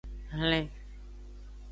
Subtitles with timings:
[0.39, 0.65] Hlen.